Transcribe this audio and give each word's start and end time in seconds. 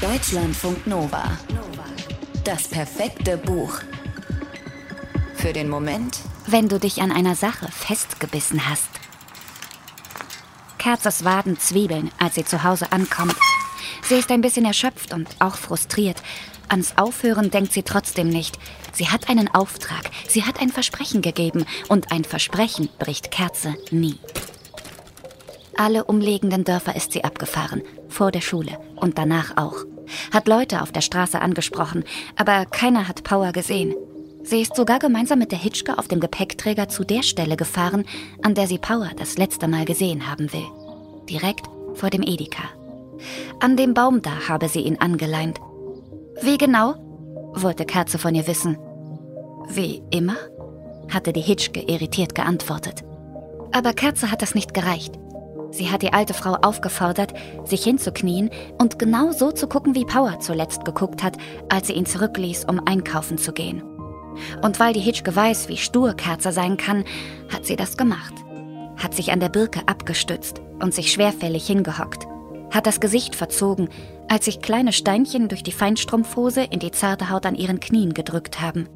Deutschlandfunk 0.00 0.86
Nova. 0.86 1.38
Das 2.44 2.68
perfekte 2.68 3.36
Buch. 3.36 3.78
Für 5.34 5.52
den 5.52 5.68
Moment, 5.68 6.18
wenn 6.46 6.68
du 6.68 6.78
dich 6.78 7.00
an 7.00 7.10
einer 7.10 7.34
Sache 7.34 7.68
festgebissen 7.70 8.68
hast. 8.68 8.88
Kerzes 10.78 11.24
Waden 11.24 11.58
zwiebeln, 11.58 12.10
als 12.18 12.34
sie 12.34 12.44
zu 12.44 12.64
Hause 12.64 12.92
ankommt. 12.92 13.36
Sie 14.02 14.16
ist 14.16 14.30
ein 14.30 14.42
bisschen 14.42 14.66
erschöpft 14.66 15.14
und 15.14 15.28
auch 15.38 15.56
frustriert. 15.56 16.22
Ans 16.68 16.98
Aufhören 16.98 17.50
denkt 17.50 17.72
sie 17.72 17.82
trotzdem 17.82 18.28
nicht. 18.28 18.58
Sie 18.92 19.08
hat 19.08 19.28
einen 19.28 19.48
Auftrag, 19.54 20.10
sie 20.28 20.44
hat 20.44 20.60
ein 20.60 20.70
Versprechen 20.70 21.22
gegeben 21.22 21.64
und 21.88 22.12
ein 22.12 22.24
Versprechen 22.24 22.88
bricht 22.98 23.30
Kerze 23.30 23.74
nie. 23.90 24.18
Alle 25.76 26.04
umliegenden 26.04 26.64
Dörfer 26.64 26.94
ist 26.94 27.12
sie 27.12 27.24
abgefahren, 27.24 27.82
vor 28.08 28.30
der 28.30 28.40
Schule 28.40 28.78
und 28.96 29.18
danach 29.18 29.56
auch. 29.56 29.76
Hat 30.32 30.46
Leute 30.46 30.82
auf 30.82 30.92
der 30.92 31.00
Straße 31.00 31.40
angesprochen, 31.40 32.04
aber 32.36 32.66
keiner 32.66 33.08
hat 33.08 33.24
Power 33.24 33.52
gesehen. 33.52 33.94
Sie 34.44 34.60
ist 34.60 34.76
sogar 34.76 34.98
gemeinsam 34.98 35.38
mit 35.38 35.52
der 35.52 35.58
Hitschke 35.58 35.98
auf 35.98 36.06
dem 36.06 36.20
Gepäckträger 36.20 36.88
zu 36.88 37.02
der 37.02 37.22
Stelle 37.22 37.56
gefahren, 37.56 38.04
an 38.42 38.54
der 38.54 38.66
sie 38.66 38.78
Power 38.78 39.10
das 39.16 39.38
letzte 39.38 39.68
Mal 39.68 39.84
gesehen 39.84 40.30
haben 40.30 40.52
will. 40.52 40.66
Direkt 41.28 41.66
vor 41.94 42.10
dem 42.10 42.22
Edeka. 42.22 42.64
An 43.60 43.76
dem 43.76 43.94
Baum 43.94 44.20
da 44.20 44.48
habe 44.48 44.68
sie 44.68 44.80
ihn 44.80 45.00
angeleint. 45.00 45.58
Wie 46.42 46.58
genau? 46.58 46.94
wollte 47.54 47.84
Kerze 47.86 48.18
von 48.18 48.34
ihr 48.34 48.46
wissen. 48.46 48.76
Wie 49.68 50.02
immer? 50.10 50.36
hatte 51.12 51.32
die 51.32 51.40
Hitschke 51.40 51.80
irritiert 51.80 52.34
geantwortet. 52.34 53.02
Aber 53.72 53.92
Kerze 53.92 54.30
hat 54.30 54.42
das 54.42 54.54
nicht 54.54 54.74
gereicht. 54.74 55.18
Sie 55.74 55.90
hat 55.90 56.02
die 56.02 56.12
alte 56.12 56.34
Frau 56.34 56.52
aufgefordert, 56.52 57.34
sich 57.64 57.82
hinzuknien 57.82 58.50
und 58.78 59.00
genau 59.00 59.32
so 59.32 59.50
zu 59.50 59.66
gucken, 59.66 59.96
wie 59.96 60.04
Power 60.04 60.38
zuletzt 60.38 60.84
geguckt 60.84 61.24
hat, 61.24 61.36
als 61.68 61.88
sie 61.88 61.94
ihn 61.94 62.06
zurückließ, 62.06 62.66
um 62.66 62.80
einkaufen 62.86 63.38
zu 63.38 63.52
gehen. 63.52 63.82
Und 64.62 64.78
weil 64.78 64.92
die 64.92 65.00
Hitschke 65.00 65.34
weiß, 65.34 65.68
wie 65.68 65.76
stur 65.76 66.14
Kerze 66.14 66.52
sein 66.52 66.76
kann, 66.76 67.04
hat 67.52 67.66
sie 67.66 67.74
das 67.74 67.96
gemacht. 67.96 68.34
Hat 68.96 69.14
sich 69.14 69.32
an 69.32 69.40
der 69.40 69.48
Birke 69.48 69.80
abgestützt 69.86 70.62
und 70.80 70.94
sich 70.94 71.10
schwerfällig 71.10 71.66
hingehockt. 71.66 72.28
Hat 72.72 72.86
das 72.86 73.00
Gesicht 73.00 73.34
verzogen, 73.34 73.88
als 74.28 74.44
sich 74.44 74.62
kleine 74.62 74.92
Steinchen 74.92 75.48
durch 75.48 75.64
die 75.64 75.72
Feinstrumpfhose 75.72 76.62
in 76.62 76.78
die 76.78 76.92
zarte 76.92 77.30
Haut 77.30 77.46
an 77.46 77.56
ihren 77.56 77.80
Knien 77.80 78.14
gedrückt 78.14 78.60
haben. 78.60 78.88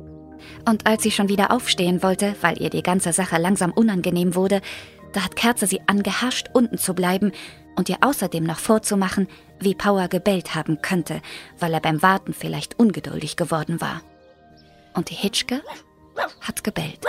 Und 0.68 0.86
als 0.86 1.02
sie 1.02 1.10
schon 1.10 1.28
wieder 1.28 1.50
aufstehen 1.50 2.04
wollte, 2.04 2.36
weil 2.40 2.62
ihr 2.62 2.70
die 2.70 2.84
ganze 2.84 3.12
Sache 3.12 3.38
langsam 3.38 3.72
unangenehm 3.72 4.36
wurde, 4.36 4.60
da 5.12 5.24
hat 5.24 5.36
Kerze 5.36 5.66
sie 5.66 5.80
angehascht, 5.86 6.48
unten 6.52 6.78
zu 6.78 6.94
bleiben 6.94 7.32
und 7.76 7.88
ihr 7.88 7.98
außerdem 8.00 8.44
noch 8.44 8.58
vorzumachen, 8.58 9.28
wie 9.60 9.74
Power 9.74 10.08
gebellt 10.08 10.54
haben 10.54 10.82
könnte, 10.82 11.20
weil 11.58 11.72
er 11.74 11.80
beim 11.80 12.02
Warten 12.02 12.34
vielleicht 12.34 12.78
ungeduldig 12.78 13.36
geworden 13.36 13.80
war. 13.80 14.02
Und 14.94 15.10
die 15.10 15.14
Hitschke 15.14 15.62
hat 16.40 16.64
gebellt. 16.64 17.00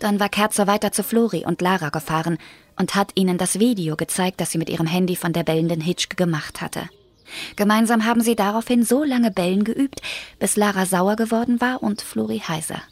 Dann 0.00 0.18
war 0.18 0.28
Kerze 0.28 0.66
weiter 0.66 0.92
zu 0.92 1.02
Flori 1.02 1.44
und 1.44 1.60
Lara 1.60 1.90
gefahren 1.90 2.38
und 2.78 2.94
hat 2.94 3.12
ihnen 3.14 3.38
das 3.38 3.58
Video 3.58 3.96
gezeigt, 3.96 4.40
das 4.40 4.50
sie 4.50 4.58
mit 4.58 4.70
ihrem 4.70 4.86
Handy 4.86 5.14
von 5.14 5.32
der 5.32 5.44
bellenden 5.44 5.80
Hitschke 5.80 6.16
gemacht 6.16 6.60
hatte. 6.60 6.88
Gemeinsam 7.56 8.04
haben 8.04 8.22
sie 8.22 8.34
daraufhin 8.34 8.84
so 8.84 9.04
lange 9.04 9.30
Bellen 9.30 9.62
geübt, 9.62 10.00
bis 10.38 10.56
Lara 10.56 10.86
sauer 10.86 11.16
geworden 11.16 11.60
war 11.60 11.82
und 11.82 12.02
Flori 12.02 12.40
heiser. 12.40 12.82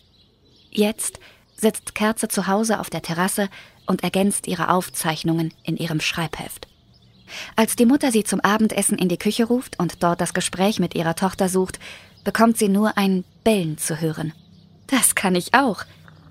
Jetzt 0.71 1.19
sitzt 1.61 1.95
Kerze 1.95 2.29
zu 2.29 2.47
Hause 2.47 2.79
auf 2.81 2.89
der 2.89 3.03
Terrasse 3.03 3.49
und 3.87 4.03
ergänzt 4.03 4.47
ihre 4.47 4.71
Aufzeichnungen 4.71 5.53
in 5.65 5.77
ihrem 5.77 6.01
Schreibheft. 6.01 6.69
Als 7.57 7.77
die 7.77 7.87
Mutter 7.87 8.11
sie 8.13 8.25
zum 8.25 8.41
Abendessen 8.41 8.97
in 8.97 9.09
die 9.09 9.19
Küche 9.19 9.45
ruft 9.45 9.79
und 9.79 10.03
dort 10.03 10.21
das 10.21 10.35
Gespräch 10.35 10.79
mit 10.79 10.95
ihrer 10.95 11.15
Tochter 11.15 11.49
sucht, 11.49 11.79
bekommt 12.25 12.57
sie 12.57 12.69
nur 12.69 12.97
ein 12.97 13.25
Bellen 13.45 13.79
zu 13.79 14.01
hören. 14.01 14.33
Das 14.87 15.15
kann 15.15 15.35
ich 15.35 15.55
auch, 15.55 15.85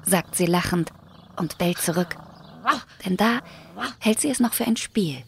sagt 0.04 0.36
sie 0.36 0.46
lachend 0.46 0.92
und 1.36 1.58
bellt 1.58 1.80
zurück. 1.80 2.16
Denn 3.06 3.18
da 3.18 3.42
hält 4.00 4.20
sie 4.20 4.30
es 4.30 4.40
noch 4.40 4.54
für 4.54 4.66
ein 4.66 4.78
Spiel. 4.78 5.24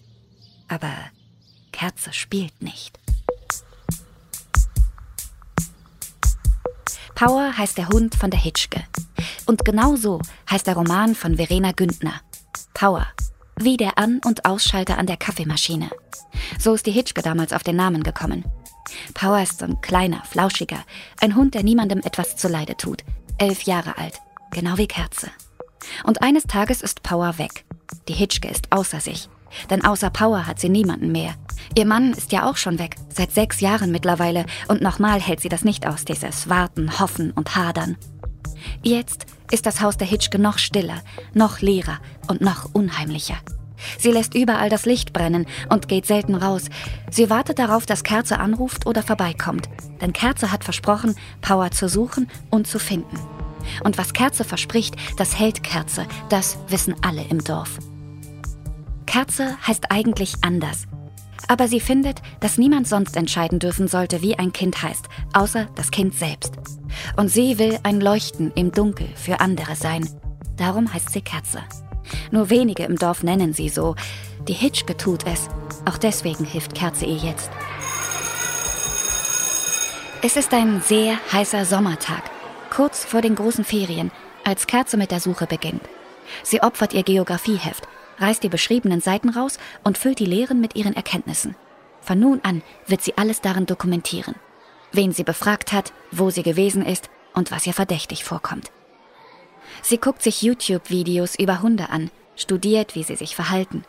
Aber 0.68 0.92
Kerze 1.72 2.14
spielt 2.14 2.62
nicht. 2.62 3.00
Power 7.16 7.58
heißt 7.58 7.78
der 7.78 7.90
Hund 7.90 8.16
von 8.16 8.32
der 8.32 8.40
Hitschke. 8.40 8.84
Und 9.50 9.66
genau 9.66 9.96
so 9.96 10.22
heißt 10.52 10.68
der 10.68 10.76
Roman 10.76 11.16
von 11.16 11.38
Verena 11.38 11.72
Güntner. 11.72 12.22
Power. 12.76 13.08
Wie 13.60 13.78
der 13.78 13.98
An- 13.98 14.22
und 14.24 14.46
Ausschalter 14.46 15.00
an 15.00 15.08
der 15.08 15.18
Kaffeemaschine. 15.18 15.90
So 16.60 16.76
ist 16.76 16.86
die 16.86 16.92
Hitschke 16.92 17.24
damals 17.24 17.52
auf 17.52 17.64
den 17.64 17.76
Namen 17.76 18.04
gekommen. 18.04 18.46
Power 19.16 19.42
ist 19.42 19.58
so 19.58 19.66
ein 19.66 19.82
kleiner, 19.82 20.24
flauschiger, 20.24 20.78
ein 21.20 21.36
Hund, 21.36 21.56
der 21.56 21.64
niemandem 21.64 21.98
etwas 22.02 22.36
zuleide 22.36 22.78
tut. 22.78 23.04
Elf 23.40 23.64
Jahre 23.64 23.98
alt, 23.98 24.22
genau 24.52 24.78
wie 24.78 24.86
Kerze. 24.86 25.32
Und 26.04 26.22
eines 26.22 26.44
Tages 26.44 26.84
ist 26.84 27.02
Power 27.02 27.40
weg. 27.40 27.66
Die 28.08 28.14
Hitschke 28.14 28.50
ist 28.50 28.72
außer 28.72 29.00
sich. 29.00 29.30
Denn 29.72 29.84
außer 29.84 30.12
Power 30.12 30.46
hat 30.46 30.60
sie 30.60 30.70
niemanden 30.70 31.12
mehr. 31.12 31.34
Ihr 31.76 31.88
Mann 31.88 32.14
ist 32.14 32.32
ja 32.32 32.48
auch 32.48 32.58
schon 32.58 32.78
weg, 32.78 32.98
seit 33.12 33.32
sechs 33.32 33.62
Jahren 33.62 33.90
mittlerweile, 33.90 34.46
und 34.68 34.82
nochmal 34.82 35.20
hält 35.20 35.40
sie 35.40 35.50
das 35.50 35.64
nicht 35.64 35.88
aus, 35.88 36.06
dieses 36.06 36.50
Warten, 36.50 37.00
Hoffen 37.00 37.32
und 37.32 37.56
Hadern. 37.56 37.98
Jetzt 38.82 39.26
ist 39.52 39.66
das 39.66 39.82
Haus 39.82 39.98
der 39.98 40.08
Hitschke 40.08 40.40
noch 40.40 40.58
stiller, 40.58 41.02
noch 41.34 41.62
leerer 41.62 42.00
und 42.28 42.42
noch 42.42 42.74
unheimlicher. 42.74 43.38
Sie 43.98 44.12
lässt 44.12 44.36
überall 44.36 44.70
das 44.70 44.86
Licht 44.86 45.14
brennen 45.14 45.46
und 45.70 45.88
geht 45.88 46.06
selten 46.06 46.36
raus. 46.36 46.66
Sie 47.10 47.30
wartet 47.30 47.60
darauf, 47.60 47.86
dass 47.86 48.04
Kerze 48.04 48.40
anruft 48.40 48.86
oder 48.86 49.04
vorbeikommt. 49.04 49.70
Denn 50.02 50.14
Kerze 50.14 50.52
hat 50.52 50.64
versprochen, 50.64 51.16
Power 51.42 51.72
zu 51.72 51.88
suchen 51.88 52.30
und 52.50 52.68
zu 52.68 52.80
finden. 52.80 53.20
Und 53.84 53.98
was 53.98 54.14
Kerze 54.14 54.44
verspricht, 54.44 54.96
das 55.18 55.38
hält 55.38 55.64
Kerze. 55.64 56.06
Das 56.30 56.58
wissen 56.68 56.96
alle 57.02 57.24
im 57.30 57.44
Dorf. 57.44 57.80
Kerze 59.06 59.58
heißt 59.66 59.92
eigentlich 59.92 60.36
anders. 60.42 60.88
Aber 61.48 61.68
sie 61.68 61.80
findet, 61.80 62.22
dass 62.42 62.58
niemand 62.58 62.88
sonst 62.88 63.16
entscheiden 63.18 63.60
dürfen 63.60 63.88
sollte, 63.88 64.22
wie 64.22 64.38
ein 64.38 64.54
Kind 64.54 64.84
heißt, 64.84 65.06
außer 65.34 65.68
das 65.76 65.90
Kind 65.90 66.14
selbst. 66.14 66.54
Und 67.18 67.30
sie 67.30 67.60
will 67.60 67.80
ein 67.84 68.02
Leuchten 68.02 68.52
im 68.56 68.72
Dunkel 68.72 69.08
für 69.16 69.40
andere 69.40 69.76
sein. 69.76 70.08
Darum 70.58 70.94
heißt 70.94 71.12
sie 71.12 71.22
Kerze. 71.22 71.64
Nur 72.32 72.50
wenige 72.50 72.84
im 72.84 72.98
Dorf 72.98 73.24
nennen 73.24 73.54
sie 73.54 73.70
so. 73.70 73.96
Die 74.48 74.54
Hitschke 74.54 74.98
tut 74.98 75.26
es. 75.26 75.48
Auch 75.86 75.98
deswegen 75.98 76.46
hilft 76.46 76.76
Kerze 76.76 77.06
ihr 77.06 77.18
jetzt. 77.18 77.50
Es 80.22 80.36
ist 80.36 80.54
ein 80.54 80.82
sehr 80.82 81.18
heißer 81.32 81.64
Sommertag, 81.64 82.24
kurz 82.70 83.06
vor 83.06 83.22
den 83.22 83.36
großen 83.36 83.64
Ferien, 83.64 84.12
als 84.44 84.68
Kerze 84.68 84.98
mit 84.98 85.12
der 85.12 85.22
Suche 85.22 85.46
beginnt. 85.46 85.84
Sie 86.44 86.62
opfert 86.62 86.94
ihr 86.94 87.04
Geografieheft 87.04 87.88
reißt 88.20 88.44
die 88.44 88.50
beschriebenen 88.50 89.02
Seiten 89.02 89.30
raus 89.30 89.58
und 89.84 89.98
füllt 89.98 90.20
die 90.20 90.26
Lehren 90.26 90.62
mit 90.62 90.76
ihren 90.76 90.96
Erkenntnissen. 90.96 91.56
Von 92.02 92.20
nun 92.20 92.40
an 92.44 92.62
wird 92.88 93.02
sie 93.02 93.18
alles 93.18 93.42
darin 93.42 93.66
dokumentieren. 93.66 94.36
Wen 94.92 95.12
sie 95.12 95.24
befragt 95.24 95.72
hat, 95.72 95.94
wo 96.12 96.30
sie 96.30 96.44
gewesen 96.44 96.86
ist 96.86 97.10
und 97.34 97.52
was 97.52 97.68
ihr 97.68 97.74
verdächtig 97.74 98.24
vorkommt. 98.24 98.72
Sie 99.82 99.98
guckt 99.98 100.22
sich 100.22 100.42
YouTube-Videos 100.42 101.36
über 101.36 101.62
Hunde 101.62 101.90
an, 101.90 102.12
studiert, 102.36 102.96
wie 102.96 103.04
sie 103.04 103.16
sich 103.16 103.36
verhalten. 103.36 103.84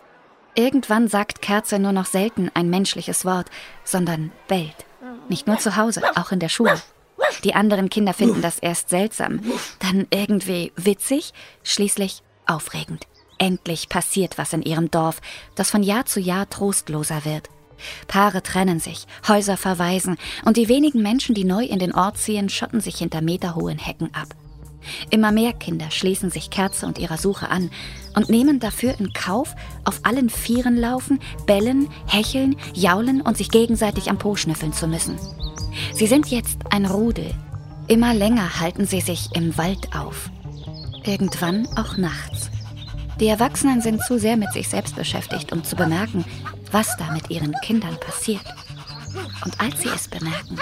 Irgendwann 0.54 1.08
sagt 1.08 1.42
Kerze 1.42 1.78
nur 1.78 1.92
noch 1.92 2.06
selten 2.06 2.50
ein 2.54 2.70
menschliches 2.70 3.24
Wort, 3.24 3.50
sondern 3.84 4.32
bellt. 4.48 4.84
Nicht 5.28 5.46
nur 5.46 5.58
zu 5.58 5.76
Hause, 5.76 6.02
auch 6.16 6.32
in 6.32 6.40
der 6.40 6.48
Schule. 6.48 6.80
Die 7.44 7.54
anderen 7.54 7.88
Kinder 7.88 8.12
finden 8.12 8.42
das 8.42 8.58
erst 8.58 8.90
seltsam, 8.90 9.40
dann 9.78 10.06
irgendwie 10.10 10.72
witzig, 10.76 11.32
schließlich 11.62 12.22
aufregend. 12.46 13.06
Endlich 13.38 13.88
passiert 13.88 14.38
was 14.38 14.52
in 14.52 14.62
ihrem 14.62 14.90
Dorf, 14.90 15.20
das 15.54 15.70
von 15.70 15.82
Jahr 15.82 16.04
zu 16.04 16.20
Jahr 16.20 16.50
trostloser 16.50 17.24
wird. 17.24 17.48
Paare 18.08 18.42
trennen 18.42 18.80
sich, 18.80 19.06
Häuser 19.28 19.56
verweisen 19.56 20.16
und 20.44 20.56
die 20.56 20.68
wenigen 20.68 21.02
Menschen, 21.02 21.34
die 21.34 21.44
neu 21.44 21.64
in 21.64 21.78
den 21.78 21.94
Ort 21.94 22.18
ziehen, 22.18 22.48
schotten 22.48 22.80
sich 22.80 22.96
hinter 22.96 23.20
meterhohen 23.20 23.78
Hecken 23.78 24.14
ab. 24.14 24.28
Immer 25.10 25.32
mehr 25.32 25.52
Kinder 25.52 25.90
schließen 25.90 26.30
sich 26.30 26.50
Kerze 26.50 26.86
und 26.86 26.98
ihrer 26.98 27.18
Suche 27.18 27.48
an 27.48 27.70
und 28.16 28.28
nehmen 28.28 28.60
dafür 28.60 28.98
in 28.98 29.12
Kauf, 29.12 29.54
auf 29.84 30.00
allen 30.04 30.30
Vieren 30.30 30.76
laufen, 30.76 31.20
bellen, 31.46 31.88
hecheln, 32.06 32.56
jaulen 32.74 33.20
und 33.20 33.36
sich 33.36 33.50
gegenseitig 33.50 34.10
am 34.10 34.18
Po 34.18 34.36
schnüffeln 34.36 34.72
zu 34.72 34.86
müssen. 34.86 35.18
Sie 35.92 36.06
sind 36.06 36.28
jetzt 36.28 36.58
ein 36.70 36.86
Rudel. 36.86 37.32
Immer 37.88 38.14
länger 38.14 38.60
halten 38.60 38.86
sie 38.86 39.00
sich 39.00 39.34
im 39.34 39.56
Wald 39.56 39.94
auf. 39.94 40.30
Irgendwann 41.04 41.66
auch 41.76 41.96
nachts. 41.96 42.49
Die 43.20 43.28
Erwachsenen 43.28 43.82
sind 43.82 44.02
zu 44.02 44.18
sehr 44.18 44.38
mit 44.38 44.50
sich 44.52 44.68
selbst 44.68 44.96
beschäftigt, 44.96 45.52
um 45.52 45.62
zu 45.62 45.76
bemerken, 45.76 46.24
was 46.72 46.96
da 46.96 47.12
mit 47.12 47.28
ihren 47.28 47.52
Kindern 47.60 47.98
passiert. 48.00 48.44
Und 49.44 49.60
als 49.60 49.82
sie 49.82 49.90
es 49.94 50.08
bemerken, 50.08 50.56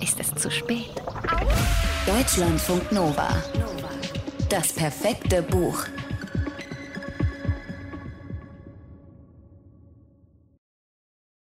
ist 0.00 0.18
es 0.18 0.34
zu 0.34 0.50
spät. 0.50 0.90
Deutschlandfunk 2.04 2.90
Nova. 2.90 3.28
Das 4.48 4.72
perfekte 4.72 5.42
Buch. 5.42 5.84